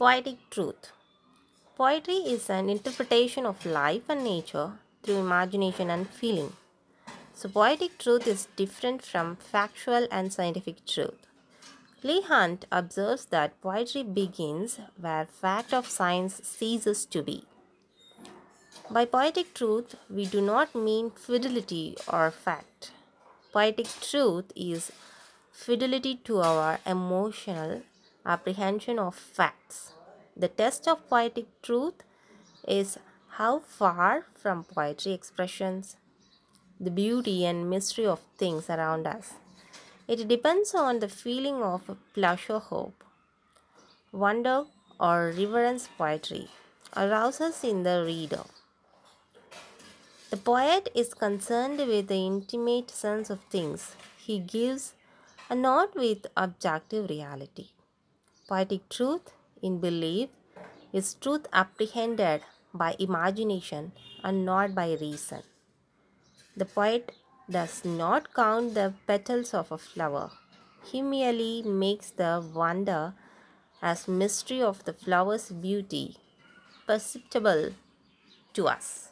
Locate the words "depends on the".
40.26-41.08